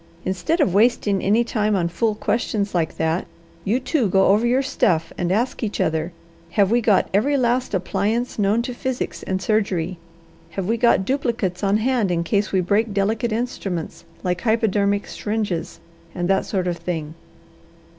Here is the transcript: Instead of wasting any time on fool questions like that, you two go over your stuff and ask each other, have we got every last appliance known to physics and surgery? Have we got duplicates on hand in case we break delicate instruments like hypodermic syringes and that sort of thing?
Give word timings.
Instead 0.25 0.59
of 0.59 0.73
wasting 0.73 1.21
any 1.21 1.43
time 1.43 1.75
on 1.75 1.87
fool 1.87 2.15
questions 2.15 2.73
like 2.73 2.97
that, 2.97 3.27
you 3.63 3.79
two 3.79 4.09
go 4.09 4.29
over 4.29 4.47
your 4.47 4.63
stuff 4.63 5.13
and 5.15 5.31
ask 5.31 5.61
each 5.61 5.79
other, 5.79 6.11
have 6.49 6.71
we 6.71 6.81
got 6.81 7.07
every 7.13 7.37
last 7.37 7.75
appliance 7.75 8.39
known 8.39 8.63
to 8.63 8.73
physics 8.73 9.21
and 9.21 9.43
surgery? 9.43 9.99
Have 10.57 10.65
we 10.65 10.75
got 10.75 11.05
duplicates 11.05 11.63
on 11.63 11.77
hand 11.77 12.09
in 12.09 12.23
case 12.23 12.51
we 12.51 12.61
break 12.61 12.95
delicate 12.95 13.31
instruments 13.31 14.03
like 14.23 14.41
hypodermic 14.41 15.05
syringes 15.05 15.79
and 16.15 16.27
that 16.27 16.47
sort 16.47 16.65
of 16.67 16.77
thing? 16.77 17.13